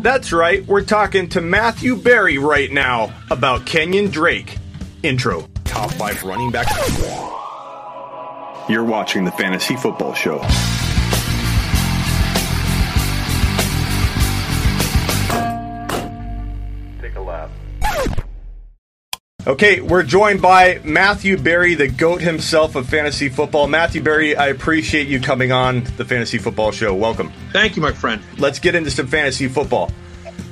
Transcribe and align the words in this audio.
That's 0.00 0.32
right, 0.32 0.66
we're 0.66 0.84
talking 0.84 1.28
to 1.30 1.42
Matthew 1.42 1.94
Berry 1.94 2.38
right 2.38 2.72
now 2.72 3.12
about 3.30 3.66
Kenyan 3.66 4.10
Drake. 4.10 4.56
Intro. 5.02 5.46
Top 5.64 5.92
five 5.92 6.22
running 6.22 6.50
back. 6.50 6.68
You're 8.66 8.84
watching 8.84 9.26
the 9.26 9.32
Fantasy 9.32 9.76
Football 9.76 10.14
Show. 10.14 10.40
Okay, 19.46 19.80
we're 19.80 20.02
joined 20.02 20.42
by 20.42 20.80
Matthew 20.84 21.38
Berry, 21.38 21.74
the 21.74 21.88
GOAT 21.88 22.20
himself 22.20 22.76
of 22.76 22.86
fantasy 22.88 23.30
football. 23.30 23.66
Matthew 23.68 24.02
Berry, 24.02 24.36
I 24.36 24.48
appreciate 24.48 25.08
you 25.08 25.18
coming 25.18 25.50
on 25.50 25.84
the 25.96 26.04
Fantasy 26.04 26.36
Football 26.36 26.72
Show. 26.72 26.94
Welcome. 26.94 27.32
Thank 27.52 27.74
you, 27.74 27.80
my 27.82 27.92
friend. 27.92 28.22
Let's 28.36 28.58
get 28.58 28.74
into 28.74 28.90
some 28.90 29.06
fantasy 29.06 29.48
football. 29.48 29.90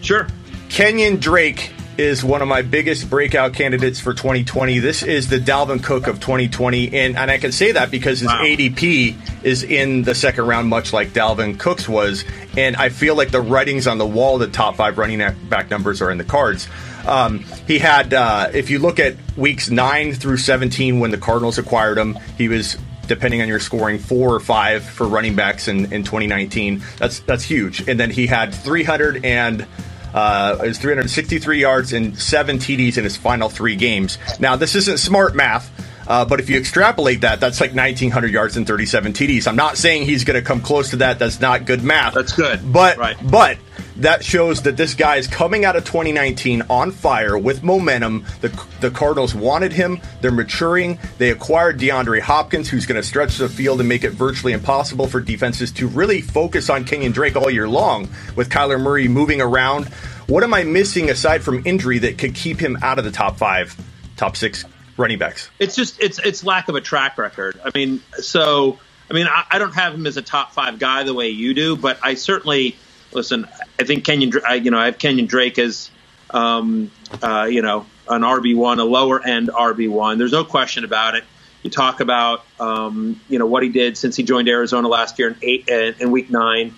Sure. 0.00 0.26
Kenyan 0.70 1.20
Drake 1.20 1.72
is 1.98 2.24
one 2.24 2.40
of 2.40 2.48
my 2.48 2.62
biggest 2.62 3.10
breakout 3.10 3.52
candidates 3.52 4.00
for 4.00 4.14
2020. 4.14 4.78
This 4.78 5.02
is 5.02 5.28
the 5.28 5.38
Dalvin 5.38 5.82
Cook 5.84 6.06
of 6.06 6.18
2020, 6.18 6.86
and, 6.94 7.18
and 7.18 7.30
I 7.30 7.36
can 7.36 7.52
say 7.52 7.72
that 7.72 7.90
because 7.90 8.20
his 8.20 8.28
Wow. 8.28 8.40
ADP 8.42 9.44
is 9.44 9.62
in 9.62 10.02
the 10.04 10.14
second 10.14 10.46
round, 10.46 10.68
much 10.68 10.94
like 10.94 11.10
Dalvin 11.10 11.58
Cook's 11.58 11.86
was. 11.86 12.24
And 12.56 12.76
I 12.76 12.88
feel 12.88 13.14
like 13.14 13.30
the 13.30 13.40
writings 13.40 13.86
on 13.86 13.98
the 13.98 14.06
wall, 14.06 14.38
the 14.38 14.48
top 14.48 14.76
five 14.76 14.98
running 14.98 15.18
back 15.48 15.70
numbers 15.70 16.02
are 16.02 16.10
in 16.10 16.18
the 16.18 16.24
cards. 16.24 16.68
Um, 17.06 17.40
he 17.66 17.78
had, 17.78 18.12
uh, 18.12 18.50
if 18.52 18.70
you 18.70 18.78
look 18.78 18.98
at 18.98 19.16
weeks 19.36 19.70
9 19.70 20.14
through 20.14 20.36
17 20.36 21.00
when 21.00 21.10
the 21.10 21.18
Cardinals 21.18 21.58
acquired 21.58 21.96
him, 21.96 22.18
he 22.36 22.48
was 22.48 22.76
depending 23.06 23.42
on 23.42 23.48
your 23.48 23.58
scoring, 23.58 23.98
four 23.98 24.32
or 24.32 24.40
five 24.40 24.84
for 24.84 25.06
running 25.06 25.34
backs 25.34 25.66
in, 25.66 25.92
in 25.92 26.04
2019. 26.04 26.80
That's 26.98 27.18
that's 27.20 27.42
huge. 27.42 27.88
And 27.88 27.98
then 27.98 28.08
he 28.10 28.28
had 28.28 28.54
300 28.54 29.24
and 29.24 29.66
uh, 30.14 30.58
it 30.62 30.68
was 30.68 30.78
363 30.78 31.60
yards 31.60 31.92
and 31.92 32.16
seven 32.18 32.58
TDs 32.58 32.98
in 32.98 33.04
his 33.04 33.16
final 33.16 33.48
three 33.48 33.74
games. 33.74 34.18
Now 34.38 34.56
this 34.56 34.76
isn't 34.76 34.98
smart 34.98 35.34
math. 35.34 35.70
Uh, 36.10 36.24
but 36.24 36.40
if 36.40 36.50
you 36.50 36.58
extrapolate 36.58 37.20
that, 37.20 37.38
that's 37.38 37.60
like 37.60 37.70
1,900 37.70 38.32
yards 38.32 38.56
and 38.56 38.66
37 38.66 39.12
TDs. 39.12 39.46
I'm 39.46 39.54
not 39.54 39.78
saying 39.78 40.06
he's 40.06 40.24
going 40.24 40.34
to 40.34 40.44
come 40.44 40.60
close 40.60 40.90
to 40.90 40.96
that. 40.96 41.20
That's 41.20 41.40
not 41.40 41.66
good 41.66 41.84
math. 41.84 42.14
That's 42.14 42.32
good. 42.32 42.72
But 42.72 42.98
Right. 42.98 43.16
but 43.30 43.58
that 43.98 44.24
shows 44.24 44.62
that 44.62 44.76
this 44.76 44.94
guy 44.94 45.16
is 45.16 45.28
coming 45.28 45.64
out 45.64 45.76
of 45.76 45.84
2019 45.84 46.64
on 46.68 46.90
fire 46.90 47.38
with 47.38 47.62
momentum. 47.62 48.24
The 48.40 48.48
the 48.80 48.90
Cardinals 48.90 49.36
wanted 49.36 49.72
him. 49.72 50.00
They're 50.20 50.32
maturing. 50.32 50.98
They 51.18 51.30
acquired 51.30 51.78
DeAndre 51.78 52.20
Hopkins, 52.20 52.68
who's 52.68 52.86
going 52.86 53.00
to 53.00 53.06
stretch 53.06 53.36
the 53.36 53.48
field 53.48 53.78
and 53.78 53.88
make 53.88 54.02
it 54.02 54.10
virtually 54.10 54.52
impossible 54.52 55.06
for 55.06 55.20
defenses 55.20 55.70
to 55.72 55.86
really 55.86 56.22
focus 56.22 56.68
on 56.70 56.84
Kenyan 56.84 57.12
Drake 57.12 57.36
all 57.36 57.50
year 57.50 57.68
long. 57.68 58.08
With 58.34 58.48
Kyler 58.48 58.80
Murray 58.80 59.06
moving 59.06 59.40
around, 59.40 59.84
what 60.26 60.42
am 60.42 60.54
I 60.54 60.64
missing 60.64 61.08
aside 61.08 61.44
from 61.44 61.62
injury 61.64 62.00
that 62.00 62.18
could 62.18 62.34
keep 62.34 62.58
him 62.58 62.76
out 62.82 62.98
of 62.98 63.04
the 63.04 63.12
top 63.12 63.36
five, 63.36 63.76
top 64.16 64.36
six 64.36 64.64
running 65.00 65.18
backs? 65.18 65.50
It's 65.58 65.74
just 65.74 66.00
it's 66.00 66.18
it's 66.18 66.44
lack 66.44 66.68
of 66.68 66.74
a 66.74 66.80
track 66.80 67.18
record. 67.18 67.60
I 67.64 67.70
mean, 67.74 68.02
so 68.14 68.78
I 69.10 69.14
mean, 69.14 69.26
I, 69.26 69.44
I 69.50 69.58
don't 69.58 69.74
have 69.74 69.94
him 69.94 70.06
as 70.06 70.16
a 70.16 70.22
top 70.22 70.52
five 70.52 70.78
guy 70.78 71.02
the 71.02 71.14
way 71.14 71.30
you 71.30 71.52
do, 71.52 71.76
but 71.76 71.98
I 72.02 72.14
certainly 72.14 72.76
listen. 73.12 73.48
I 73.78 73.84
think 73.84 74.04
Kenyan, 74.04 74.42
I, 74.44 74.54
you 74.54 74.70
know, 74.70 74.78
I 74.78 74.86
have 74.86 74.98
Kenyan 74.98 75.26
Drake 75.26 75.58
as, 75.58 75.90
um, 76.30 76.90
uh, 77.20 77.48
you 77.50 77.62
know, 77.62 77.86
an 78.08 78.22
RB 78.22 78.54
one, 78.54 78.78
a 78.78 78.84
lower 78.84 79.24
end 79.24 79.48
RB 79.48 79.90
one. 79.90 80.18
There's 80.18 80.32
no 80.32 80.44
question 80.44 80.84
about 80.84 81.16
it. 81.16 81.24
You 81.62 81.70
talk 81.70 82.00
about, 82.00 82.44
um, 82.58 83.20
you 83.28 83.38
know, 83.38 83.46
what 83.46 83.62
he 83.62 83.68
did 83.68 83.98
since 83.98 84.16
he 84.16 84.22
joined 84.22 84.48
Arizona 84.48 84.88
last 84.88 85.18
year 85.18 85.28
in 85.28 85.36
eight 85.42 85.68
uh, 85.70 85.92
in 85.98 86.10
week 86.10 86.30
nine, 86.30 86.74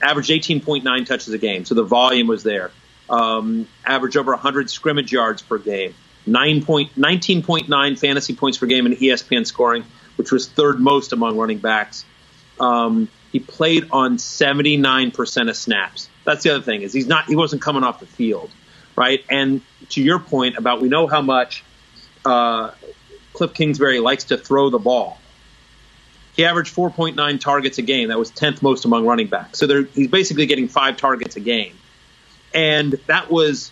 averaged 0.00 0.30
18.9 0.30 1.06
touches 1.06 1.32
a 1.34 1.38
game, 1.38 1.64
so 1.64 1.74
the 1.74 1.82
volume 1.82 2.28
was 2.28 2.42
there. 2.42 2.70
Um, 3.10 3.68
averaged 3.84 4.16
over 4.16 4.30
100 4.30 4.70
scrimmage 4.70 5.12
yards 5.12 5.42
per 5.42 5.58
game. 5.58 5.94
9 6.26 6.64
point, 6.64 6.94
19.9 6.94 7.98
fantasy 7.98 8.34
points 8.34 8.58
per 8.58 8.66
game 8.66 8.86
in 8.86 8.92
ESPN 8.92 9.46
scoring, 9.46 9.84
which 10.16 10.30
was 10.30 10.48
third 10.48 10.80
most 10.80 11.12
among 11.12 11.36
running 11.36 11.58
backs. 11.58 12.04
Um, 12.60 13.08
he 13.32 13.40
played 13.40 13.88
on 13.90 14.18
79% 14.18 15.48
of 15.48 15.56
snaps. 15.56 16.08
That's 16.24 16.44
the 16.44 16.54
other 16.54 16.62
thing 16.62 16.82
is 16.82 16.92
he's 16.92 17.06
not 17.06 17.24
he 17.24 17.34
wasn't 17.34 17.62
coming 17.62 17.82
off 17.82 17.98
the 17.98 18.06
field, 18.06 18.50
right? 18.94 19.24
And 19.28 19.62
to 19.90 20.02
your 20.02 20.18
point 20.18 20.56
about 20.56 20.80
we 20.80 20.88
know 20.88 21.06
how 21.06 21.22
much 21.22 21.64
uh, 22.24 22.72
Cliff 23.32 23.54
Kingsbury 23.54 23.98
likes 23.98 24.24
to 24.24 24.36
throw 24.36 24.70
the 24.70 24.78
ball. 24.78 25.18
He 26.34 26.44
averaged 26.44 26.74
4.9 26.74 27.40
targets 27.40 27.78
a 27.78 27.82
game. 27.82 28.08
That 28.08 28.18
was 28.18 28.30
10th 28.30 28.62
most 28.62 28.84
among 28.84 29.04
running 29.06 29.26
backs. 29.26 29.58
So 29.58 29.84
he's 29.84 30.08
basically 30.08 30.46
getting 30.46 30.68
five 30.68 30.96
targets 30.96 31.36
a 31.36 31.40
game. 31.40 31.76
And 32.54 32.92
that 33.06 33.30
was, 33.30 33.70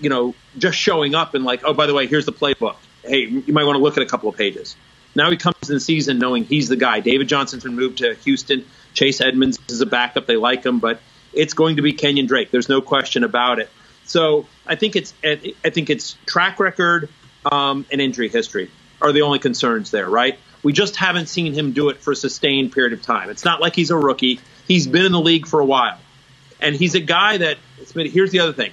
you 0.00 0.08
know, 0.08 0.34
just 0.58 0.78
showing 0.78 1.14
up 1.14 1.34
and 1.34 1.44
like, 1.44 1.62
oh, 1.64 1.74
by 1.74 1.86
the 1.86 1.94
way, 1.94 2.06
here's 2.06 2.26
the 2.26 2.32
playbook. 2.32 2.76
Hey, 3.02 3.26
you 3.26 3.52
might 3.52 3.64
want 3.64 3.76
to 3.76 3.82
look 3.82 3.96
at 3.96 4.02
a 4.02 4.06
couple 4.06 4.28
of 4.28 4.36
pages. 4.36 4.76
Now 5.14 5.30
he 5.30 5.36
comes 5.36 5.56
in 5.68 5.74
the 5.74 5.80
season 5.80 6.18
knowing 6.18 6.44
he's 6.44 6.68
the 6.68 6.76
guy. 6.76 7.00
David 7.00 7.28
Johnson's 7.28 7.64
been 7.64 7.74
moved 7.74 7.98
to 7.98 8.14
Houston. 8.14 8.64
Chase 8.94 9.20
Edmonds 9.20 9.58
is 9.68 9.80
a 9.80 9.86
backup. 9.86 10.26
They 10.26 10.36
like 10.36 10.64
him, 10.64 10.78
but 10.78 11.00
it's 11.32 11.54
going 11.54 11.76
to 11.76 11.82
be 11.82 11.92
Kenyan 11.92 12.28
Drake. 12.28 12.50
There's 12.50 12.68
no 12.68 12.80
question 12.80 13.24
about 13.24 13.58
it. 13.58 13.70
So 14.04 14.46
I 14.66 14.74
think 14.76 14.96
it's 14.96 15.14
I 15.22 15.70
think 15.70 15.90
it's 15.90 16.16
track 16.26 16.58
record 16.58 17.08
um, 17.50 17.86
and 17.90 18.00
injury 18.00 18.28
history 18.28 18.70
are 19.00 19.12
the 19.12 19.22
only 19.22 19.38
concerns 19.38 19.90
there, 19.90 20.08
right? 20.08 20.38
We 20.62 20.72
just 20.72 20.96
haven't 20.96 21.28
seen 21.28 21.54
him 21.54 21.72
do 21.72 21.88
it 21.88 21.98
for 21.98 22.12
a 22.12 22.16
sustained 22.16 22.72
period 22.72 22.92
of 22.92 23.02
time. 23.02 23.30
It's 23.30 23.44
not 23.44 23.60
like 23.60 23.74
he's 23.74 23.90
a 23.90 23.96
rookie. 23.96 24.40
He's 24.68 24.86
been 24.86 25.06
in 25.06 25.12
the 25.12 25.20
league 25.20 25.46
for 25.46 25.60
a 25.60 25.64
while, 25.64 25.98
and 26.60 26.74
he's 26.74 26.94
a 26.94 27.00
guy 27.00 27.38
that. 27.38 27.58
Here's 27.94 28.30
the 28.30 28.40
other 28.40 28.52
thing. 28.52 28.72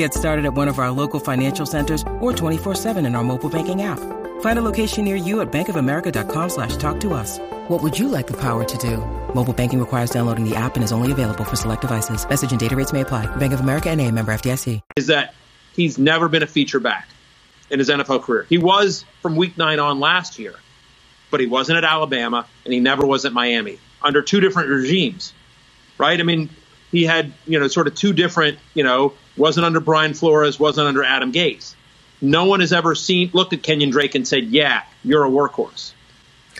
Get 0.00 0.14
started 0.14 0.46
at 0.46 0.54
one 0.54 0.68
of 0.68 0.78
our 0.78 0.90
local 0.90 1.20
financial 1.20 1.66
centers 1.66 2.04
or 2.20 2.32
24-7 2.32 3.04
in 3.04 3.14
our 3.14 3.22
mobile 3.22 3.50
banking 3.50 3.82
app. 3.82 4.00
Find 4.40 4.58
a 4.58 4.62
location 4.62 5.04
near 5.04 5.14
you 5.14 5.42
at 5.42 5.52
bankofamerica.com 5.52 6.48
slash 6.48 6.78
talk 6.78 7.00
to 7.00 7.12
us. 7.12 7.38
What 7.68 7.82
would 7.82 7.98
you 7.98 8.08
like 8.08 8.26
the 8.26 8.38
power 8.38 8.64
to 8.64 8.78
do? 8.78 8.96
Mobile 9.34 9.52
banking 9.52 9.78
requires 9.78 10.08
downloading 10.08 10.48
the 10.48 10.56
app 10.56 10.74
and 10.76 10.82
is 10.82 10.90
only 10.90 11.12
available 11.12 11.44
for 11.44 11.56
select 11.56 11.82
devices. 11.82 12.26
Message 12.26 12.50
and 12.50 12.58
data 12.58 12.74
rates 12.74 12.94
may 12.94 13.02
apply. 13.02 13.26
Bank 13.36 13.52
of 13.52 13.60
America 13.60 13.90
and 13.90 14.00
a 14.00 14.10
member 14.10 14.32
FDIC. 14.32 14.80
is 14.96 15.08
that 15.08 15.34
he's 15.74 15.98
never 15.98 16.30
been 16.30 16.42
a 16.42 16.46
feature 16.46 16.80
back 16.80 17.06
in 17.68 17.78
his 17.78 17.90
NFL 17.90 18.22
career. 18.22 18.46
He 18.48 18.56
was 18.56 19.04
from 19.20 19.36
week 19.36 19.58
nine 19.58 19.80
on 19.80 20.00
last 20.00 20.38
year, 20.38 20.54
but 21.30 21.40
he 21.40 21.46
wasn't 21.46 21.76
at 21.76 21.84
Alabama 21.84 22.46
and 22.64 22.72
he 22.72 22.80
never 22.80 23.04
was 23.04 23.26
at 23.26 23.34
Miami 23.34 23.78
under 24.00 24.22
two 24.22 24.40
different 24.40 24.70
regimes, 24.70 25.34
right? 25.98 26.18
I 26.18 26.22
mean, 26.22 26.48
he 26.90 27.04
had, 27.04 27.32
you 27.46 27.58
know, 27.58 27.68
sort 27.68 27.86
of 27.86 27.94
two 27.94 28.12
different, 28.12 28.58
you 28.74 28.84
know, 28.84 29.14
wasn't 29.36 29.64
under 29.64 29.80
Brian 29.80 30.14
Flores, 30.14 30.58
wasn't 30.58 30.88
under 30.88 31.04
Adam 31.04 31.32
Gase. 31.32 31.74
No 32.20 32.44
one 32.44 32.60
has 32.60 32.72
ever 32.72 32.94
seen, 32.94 33.30
looked 33.32 33.52
at 33.52 33.62
Kenyan 33.62 33.90
Drake 33.90 34.14
and 34.14 34.26
said, 34.26 34.44
yeah, 34.44 34.82
you're 35.02 35.24
a 35.24 35.30
workhorse. 35.30 35.92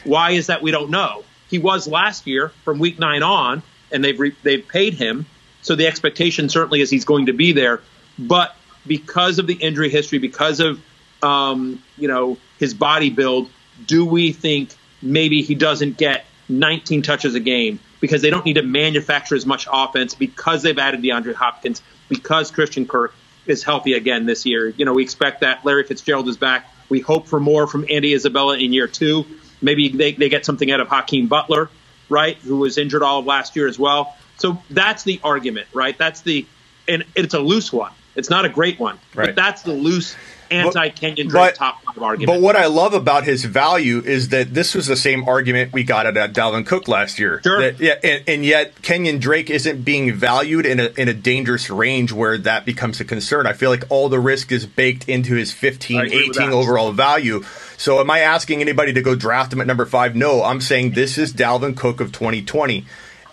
Why 0.05 0.31
is 0.31 0.47
that? 0.47 0.63
We 0.63 0.71
don't 0.71 0.91
know. 0.91 1.25
He 1.49 1.59
was 1.59 1.87
last 1.87 2.27
year 2.27 2.53
from 2.65 2.79
week 2.79 2.99
nine 2.99 3.23
on, 3.23 3.63
and 3.91 4.05
they've 4.05 4.19
re- 4.19 4.37
they've 4.43 4.67
paid 4.67 4.95
him, 4.95 5.27
so 5.63 5.75
the 5.75 5.87
expectation 5.87 6.49
certainly 6.49 6.81
is 6.81 6.91
he's 6.91 7.05
going 7.05 7.27
to 7.27 7.33
be 7.33 7.53
there. 7.53 7.81
But 8.19 8.57
because 8.87 9.39
of 9.39 9.47
the 9.47 9.55
injury 9.55 9.91
history, 9.91 10.19
because 10.19 10.61
of 10.61 10.81
um, 11.23 11.83
you 11.99 12.09
know 12.09 12.39
his 12.59 12.73
body 12.73 13.11
build, 13.11 13.51
do 13.85 14.07
we 14.07 14.33
think 14.33 14.71
maybe 15.03 15.43
he 15.43 15.55
doesn't 15.55 15.99
get 15.99 16.25
19 16.51 17.03
touches 17.03 17.35
a 17.35 17.41
game 17.41 17.81
because 18.01 18.23
they 18.23 18.31
don't 18.31 18.45
need 18.45 18.55
to 18.55 18.63
manufacture 18.63 19.35
as 19.35 19.47
much 19.47 19.67
offense 19.73 20.15
because 20.15 20.63
they've 20.63 20.79
added 20.79 21.03
DeAndre 21.03 21.35
Hopkins 21.35 21.83
because 22.09 22.51
Christian 22.51 22.87
Kirk 22.87 23.15
is 23.47 23.63
healthy 23.63 23.95
again 23.95 24.27
this 24.27 24.47
year. 24.47 24.69
You 24.69 24.85
know, 24.85 24.93
we 24.93 25.03
expect 25.03 25.41
that 25.41 25.65
Larry 25.65 25.85
Fitzgerald 25.85 26.29
is 26.29 26.37
back. 26.37 26.73
We 26.89 27.01
hope 27.01 27.27
for 27.27 27.41
more 27.41 27.67
from 27.67 27.87
Andy 27.89 28.15
Isabella 28.15 28.59
in 28.59 28.73
year 28.73 28.89
two. 28.89 29.25
Maybe 29.63 29.89
they, 29.89 30.13
they 30.13 30.29
get 30.29 30.45
something 30.45 30.71
out 30.71 30.81
of 30.81 30.89
Hakeem 30.89 31.29
Butler, 31.29 31.71
right, 32.09 32.37
who 32.39 32.59
was 32.59 32.79
injured 32.79 33.03
all 33.03 33.21
of 33.21 33.27
last 33.27 33.57
year 33.57 33.69
as 33.69 33.79
well. 33.79 34.17
So 34.39 34.63
that's 34.71 35.05
the 35.05 35.21
argument, 35.23 35.69
right? 35.73 35.97
That's 35.97 36.23
the, 36.23 36.47
and 36.89 37.05
it's 37.15 37.35
a 37.35 37.41
loose 37.41 37.73
one. 37.73 37.93
It's 38.17 38.31
not 38.31 38.45
a 38.45 38.49
great 38.49 38.79
one, 38.81 38.99
Right. 39.15 39.27
but 39.27 39.37
that's 39.37 39.63
the 39.63 39.73
loose 39.73 40.17
anti-Kenyan 40.51 41.17
But- 41.17 41.29
Drake 41.29 41.55
top 41.55 41.77
five 41.85 42.03
argument. 42.03 42.27
But 42.27 42.45
what 42.45 42.57
I 42.57 42.67
love 42.67 42.93
about 42.93 43.23
his 43.23 43.45
value 43.45 44.03
is 44.05 44.31
that 44.31 44.53
this 44.53 44.75
was 44.75 44.89
the 44.89 44.97
same 44.97 45.29
argument 45.29 45.73
we 45.73 45.85
got 45.85 46.07
at 46.07 46.17
uh, 46.17 46.27
Dalvin 46.27 46.67
Cook 46.67 46.89
last 46.89 47.21
year. 47.21 47.41
Sure. 47.45 47.61
That- 47.61 47.81
yeah, 47.81 47.95
and, 48.03 48.25
and 48.27 48.45
yet 48.45 48.75
Kenyan 48.83 49.21
Drake 49.21 49.49
isn't 49.49 49.85
being 49.85 50.13
valued 50.13 50.67
in 50.67 50.81
a 50.81 50.91
in 50.97 51.09
a 51.09 51.15
dangerous 51.15 51.71
range 51.71 52.11
where 52.13 52.37
that 52.39 52.65
becomes 52.67 53.01
a 53.01 53.05
concern. 53.05 53.47
I 53.47 53.53
feel 53.53 53.71
like 53.71 53.85
all 53.91 54.09
the 54.09 54.19
risk 54.19 54.51
is 54.51 54.67
baked 54.67 55.09
into 55.09 55.35
his 55.37 55.53
15, 55.53 56.01
I 56.01 56.05
agree 56.07 56.29
with 56.29 56.37
18 56.41 56.51
overall 56.53 56.91
value. 56.91 57.45
So 57.77 58.01
am 58.01 58.11
I 58.11 58.19
asking 58.19 58.61
anybody 58.61 58.93
to 58.93 59.03
go 59.03 59.15
draft 59.15 59.53
him 59.53 59.61
at 59.61 59.69
number 59.69 59.87
five? 59.87 60.17
No, 60.17 60.43
I'm 60.43 60.61
saying 60.61 60.93
this 60.93 61.17
is 61.17 61.33
Dalvin 61.33 61.77
Cook 61.77 62.01
of 62.01 62.11
2020. 62.11 62.85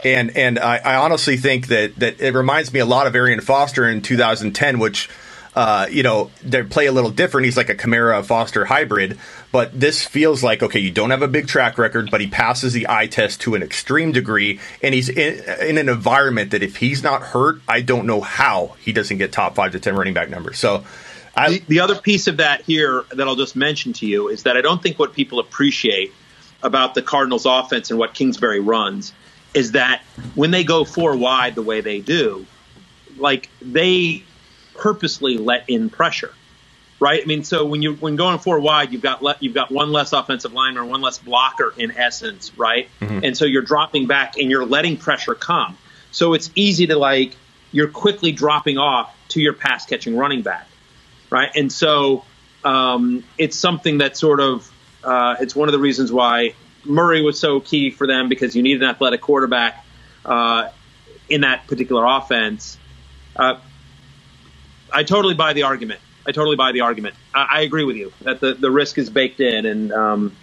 And 0.04 0.36
and 0.38 0.60
I, 0.60 0.78
I 0.78 0.96
honestly 0.96 1.38
think 1.38 1.68
that 1.68 1.96
that 1.98 2.22
it 2.22 2.34
reminds 2.34 2.72
me 2.72 2.80
a 2.80 2.86
lot 2.86 3.08
of 3.08 3.16
Arian 3.16 3.42
Foster 3.42 3.88
in 3.88 4.02
2010, 4.02 4.80
which 4.80 5.10
uh, 5.58 5.88
you 5.90 6.04
know, 6.04 6.30
they 6.44 6.62
play 6.62 6.86
a 6.86 6.92
little 6.92 7.10
different. 7.10 7.46
He's 7.46 7.58
like 7.58 7.70
a 7.70 7.74
Kamara 7.74 8.24
Foster 8.24 8.66
hybrid, 8.66 9.18
but 9.52 9.78
this 9.78 10.06
feels 10.06 10.44
like 10.44 10.62
okay, 10.62 10.80
you 10.80 10.92
don't 10.92 11.10
have 11.10 11.24
a 11.24 11.28
big 11.28 11.48
track 11.48 11.80
record, 11.80 12.12
but 12.12 12.22
he 12.22 12.28
passes 12.28 12.74
the 12.74 12.86
eye 12.88 13.08
test 13.08 13.42
to 13.42 13.56
an 13.56 13.64
extreme 13.64 14.12
degree, 14.12 14.60
and 14.84 14.94
he's 14.94 15.10
in, 15.10 15.44
in 15.68 15.80
an 15.80 15.90
environment 15.90 16.52
that 16.52 16.62
if 16.62 16.76
he's 16.76 17.02
not 17.02 17.24
hurt, 17.24 17.60
I 17.68 17.82
don't 17.82 18.06
know 18.06 18.22
how 18.22 18.76
he 18.82 18.94
doesn't 18.94 19.18
get 19.18 19.32
top 19.32 19.56
five 19.56 19.72
to 19.72 19.80
ten 19.80 19.96
running 19.96 20.14
back 20.14 20.30
numbers. 20.30 20.60
So. 20.60 20.86
I, 21.36 21.50
the, 21.50 21.64
the 21.68 21.80
other 21.82 21.96
piece 21.96 22.26
of 22.26 22.38
that 22.38 22.62
here 22.62 23.06
that 23.12 23.28
I'll 23.28 23.36
just 23.36 23.56
mention 23.56 23.94
to 23.94 24.08
you 24.08 24.28
is 24.28 24.42
that 24.44 24.58
I 24.58 24.62
don't 24.62 24.82
think 24.82 24.98
what 24.98 25.14
people 25.14 25.40
appreciate 25.40 26.12
about 26.64 26.96
the 26.96 27.04
Cardinals 27.04 27.46
offense 27.46 27.92
and 27.92 28.00
what 28.00 28.16
Kingsbury 28.16 28.60
runs 28.60 29.14
is 29.58 29.72
that 29.72 30.04
when 30.36 30.52
they 30.52 30.64
go 30.64 30.86
four 30.86 31.18
wide 31.18 31.56
the 31.56 31.64
way 31.64 31.82
they 31.82 32.00
do, 32.00 32.46
like 33.18 33.50
they 33.60 34.24
purposely 34.76 35.38
let 35.40 35.68
in 35.68 35.90
pressure, 35.90 36.32
right? 37.00 37.20
I 37.24 37.26
mean, 37.26 37.44
so 37.44 37.66
when 37.66 37.82
you 37.82 37.96
when 37.96 38.16
going 38.16 38.38
four 38.38 38.60
wide, 38.60 38.92
you've 38.92 39.02
got 39.02 39.24
le- 39.24 39.36
you've 39.40 39.56
got 39.56 39.72
one 39.72 39.92
less 39.92 40.14
offensive 40.14 40.54
lineman, 40.54 40.90
one 40.90 41.02
less 41.02 41.18
blocker 41.18 41.74
in 41.76 41.90
essence, 41.98 42.56
right? 42.56 42.88
Mm-hmm. 43.02 43.26
And 43.26 43.36
so 43.36 43.46
you're 43.46 43.64
dropping 43.64 44.06
back 44.06 44.38
and 44.38 44.52
you're 44.52 44.66
letting 44.66 44.96
pressure 44.96 45.34
come. 45.34 45.76
So 46.12 46.36
it's 46.36 46.52
easy 46.54 46.86
to 46.88 46.96
like 46.96 47.36
you're 47.72 47.90
quickly 47.90 48.32
dropping 48.32 48.78
off 48.78 49.12
to 49.30 49.42
your 49.42 49.54
pass 49.54 49.88
catching 49.88 50.16
running 50.16 50.44
back, 50.44 50.68
right? 51.32 51.50
And 51.56 51.72
so 51.72 52.24
um, 52.64 53.24
it's 53.40 53.58
something 53.58 53.98
that 53.98 54.18
sort 54.18 54.40
of 54.40 54.72
uh, 55.04 55.38
it's 55.40 55.56
one 55.56 55.68
of 55.68 55.74
the 55.74 55.80
reasons 55.80 56.12
why 56.12 56.54
Murray 56.88 57.22
was 57.22 57.40
so 57.40 57.60
key 57.60 57.92
for 57.92 58.08
them 58.08 58.30
because 58.30 58.56
you 58.56 58.64
need 58.64 58.82
an 58.82 58.90
athletic 58.90 59.22
quarterback 59.22 59.86
uh, 60.26 60.70
in 61.30 61.42
that 61.42 61.68
particular 61.68 62.06
offense. 62.06 62.78
Uh, 63.36 63.60
I 64.92 65.04
totally 65.04 65.34
buy 65.34 65.54
the 65.54 65.64
argument. 65.64 66.00
I 66.26 66.32
totally 66.32 66.56
buy 66.56 66.72
the 66.72 66.82
argument. 66.82 67.16
I, 67.34 67.48
I 67.52 67.62
agree 67.62 67.84
with 67.84 67.96
you 67.96 68.12
that 68.22 68.40
the, 68.40 68.54
the 68.54 68.72
risk 68.72 68.98
is 68.98 69.10
baked 69.10 69.40
in, 69.40 69.66
and 69.66 69.92
um, 69.92 70.36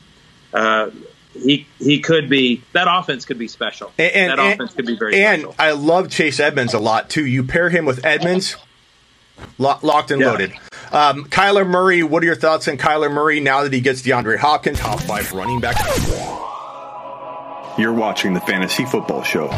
uh, 0.53 0.91
he 1.33 1.67
he 1.79 2.01
could 2.01 2.29
be 2.31 2.63
that 2.73 2.87
offense 2.89 3.25
could 3.25 3.39
be 3.39 3.49
special. 3.49 3.93
And, 3.99 4.13
and 4.15 4.39
that 4.39 4.53
offense 4.55 4.75
could 4.75 4.87
be 4.87 4.97
very. 4.97 5.23
And 5.23 5.43
special. 5.43 5.57
I 5.59 5.73
love 5.73 6.11
Chase 6.11 6.41
Edmonds 6.41 6.75
a 6.75 6.79
lot 6.79 7.11
too. 7.11 7.27
You 7.27 7.45
pair 7.45 7.69
him 7.71 7.85
with 7.85 8.05
Edmonds, 8.05 8.57
lo- 9.59 9.79
locked 9.83 10.11
and 10.11 10.21
yeah. 10.21 10.31
loaded. 10.31 10.53
Um, 10.95 11.25
Kyler 11.25 11.67
Murray, 11.67 12.05
what 12.05 12.23
are 12.23 12.27
your 12.27 12.37
thoughts 12.37 12.69
on 12.69 12.79
Kyler 12.79 13.13
Murray 13.13 13.41
now 13.41 13.65
that 13.65 13.73
he 13.73 13.81
gets 13.81 14.01
DeAndre 14.03 14.39
Hopkins, 14.39 14.79
top 14.79 15.01
five 15.01 15.33
running 15.33 15.59
back? 15.59 15.77
You're 17.77 17.93
watching 17.93 18.33
the 18.33 18.41
Fantasy 18.41 18.85
Football 18.85 19.25
Show. 19.25 19.49